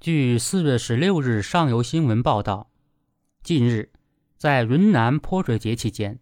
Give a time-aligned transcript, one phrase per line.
[0.00, 2.70] 据四月十六日上游新闻报道，
[3.42, 3.92] 近日
[4.38, 6.18] 在云南泼水节期间，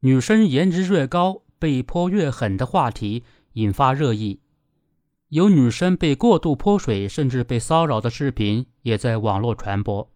[0.00, 3.24] 女生颜值越高被泼越狠的话题
[3.54, 4.40] 引发热议，
[5.30, 10.12] 有女生被过度泼水甚至被骚扰的视频也在网络传播。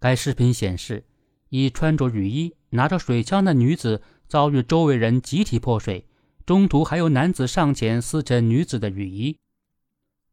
[0.00, 1.04] 该视频显示，
[1.48, 6.08] 一穿着雨衣、拿着水枪的女子遭遇周围人集体泼水，
[6.44, 9.38] 中途还有男子上前撕扯女子的雨衣。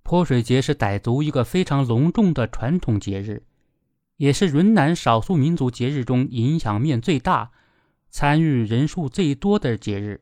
[0.04, 3.44] 泼水节是傣族一个非常隆重的传统节日，
[4.18, 7.52] 也是云南少数民族节日中影响面最大、
[8.10, 10.22] 参与人数最多的节日。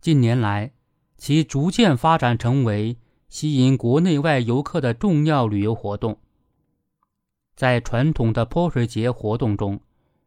[0.00, 0.72] 近年来，
[1.16, 6.18] 其逐渐发展成为吸引国内外游客的重要旅游活动。
[7.54, 9.80] 在传统的泼水节活动中，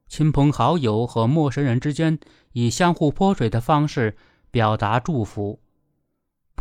[0.08, 2.20] 亲朋好友和陌生人之间
[2.52, 4.18] 以相互泼水的方式
[4.52, 5.62] 表达祝福。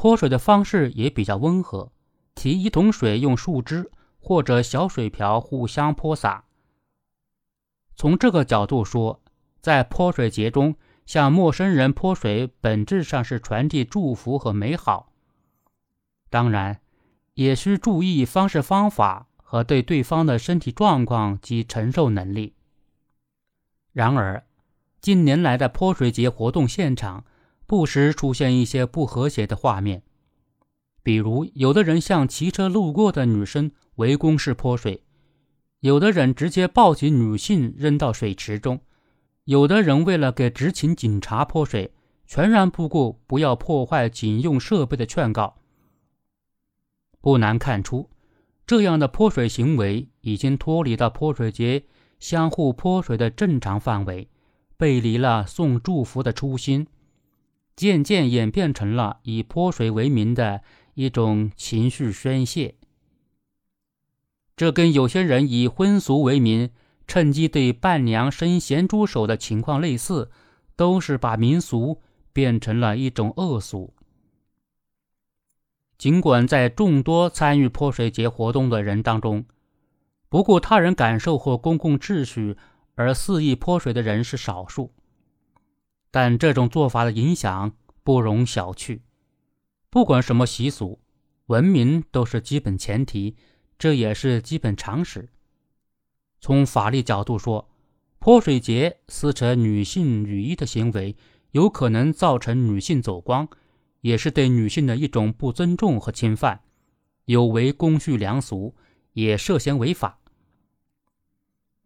[0.00, 1.92] 泼水的方式也比较温和，
[2.34, 6.44] 提一桶水，用树枝或者小水瓢互相泼洒。
[7.96, 9.20] 从这个角度说，
[9.60, 10.74] 在泼水节中
[11.04, 15.12] 向陌生人泼水，本质上是传递祝福和美好。
[16.30, 16.80] 当然，
[17.34, 22.54] 也需注意方式方法和对对方的身体状况及承受能力。
[23.92, 24.46] 然而，
[25.02, 27.26] 近年来的泼水节活动现场。
[27.70, 30.02] 不时出现一些不和谐的画面，
[31.04, 35.04] 比如有的人向骑车路过的女生围攻式泼水，
[35.78, 38.80] 有的人直接抱起女性扔到水池中，
[39.44, 41.92] 有的人为了给执勤警察泼水，
[42.26, 45.54] 全然不顾不要破坏警用设备的劝告。
[47.20, 48.10] 不难看出，
[48.66, 51.84] 这样的泼水行为已经脱离了泼水节
[52.18, 54.28] 相互泼水的正常范围，
[54.76, 56.88] 背离了送祝福的初心。
[57.80, 60.60] 渐渐演变成了以泼水为名的
[60.92, 62.74] 一种情绪宣泄，
[64.54, 66.68] 这跟有些人以婚俗为名，
[67.06, 70.30] 趁机对伴娘伸咸猪手的情况类似，
[70.76, 72.02] 都是把民俗
[72.34, 73.94] 变成了一种恶俗。
[75.96, 79.46] 尽管在众多参与泼水节活动的人当中，
[80.28, 82.58] 不顾他人感受或公共秩序
[82.94, 84.92] 而肆意泼水的人是少数。
[86.10, 87.72] 但这种做法的影响
[88.02, 89.00] 不容小觑。
[89.88, 91.00] 不管什么习俗，
[91.46, 93.36] 文明都是基本前提，
[93.78, 95.28] 这也是基本常识。
[96.40, 97.68] 从法律角度说，
[98.18, 101.16] 泼水节撕扯女性雨衣的行为，
[101.52, 103.48] 有可能造成女性走光，
[104.00, 106.60] 也是对女性的一种不尊重和侵犯，
[107.24, 108.74] 有违公序良俗，
[109.12, 110.18] 也涉嫌违法。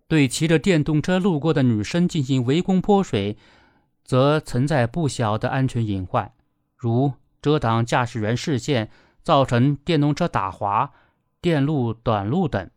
[0.07, 3.37] 对骑着电动车路过的女生进行围攻泼水。
[4.05, 6.33] 则存在不小的安全隐患，
[6.77, 8.91] 如遮挡驾驶员视线，
[9.23, 10.93] 造成电动车打滑、
[11.41, 12.71] 电路短路等。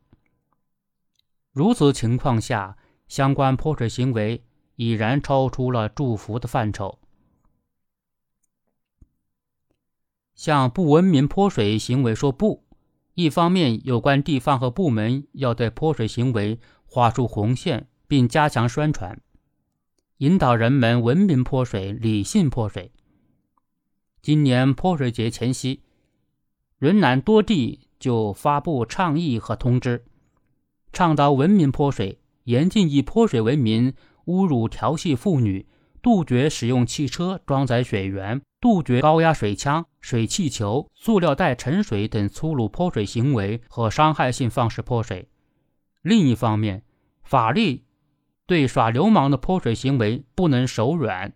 [1.51, 2.77] 如此情况下，
[3.07, 4.43] 相关泼水行为
[4.75, 6.99] 已然超出了祝福的范畴。
[10.35, 12.63] 向不文明泼水行为说不，
[13.15, 19.19] 一方面，有关地方和部门要对泼水行为划出红线，并加强宣传。
[20.17, 22.91] 引导人们文明泼水、理性泼水。
[24.19, 25.83] 今年泼水节前夕，
[26.79, 30.05] 云南多地就发布倡议和通知，
[30.91, 33.93] 倡导文明泼水，严禁以泼水为名
[34.25, 35.67] 侮辱、调戏妇女，
[36.01, 45.29] 杜绝使用汽车装载水源，杜绝高压水枪、水气球、塑料袋盛水等粗鲁泼水行为和伤害性方式泼水。
[46.01, 46.81] 另一方面，
[47.21, 47.83] 法律。
[48.47, 51.33] 对耍流氓的泼水行为不能手软，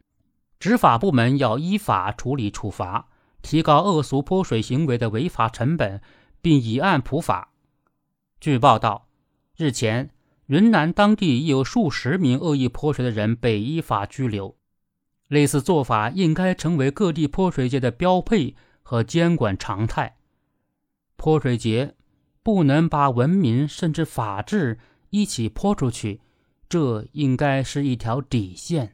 [0.59, 3.09] 执法部门要依法处理处罚，
[3.41, 6.01] 提高恶俗泼水行为的违法成本，
[6.41, 7.51] 并以案普法。
[8.39, 9.09] 据报道，
[9.57, 10.11] 日前
[10.45, 14.55] 云南当地已有数十名恶意泼水的人被依法拘留。
[15.27, 20.17] 类似做法应该成为各地泼水节的标配和监管常态。
[21.15, 21.95] 泼水节
[22.41, 24.79] 不能把文明甚至法治
[25.09, 26.21] 一起泼出去。
[26.71, 28.93] 这应该是一条底线。